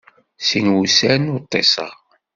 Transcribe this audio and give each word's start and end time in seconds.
Sin 0.47 0.67
wussan 0.75 1.31
ur 1.33 1.41
ṭṭiseɣ. 1.43 1.93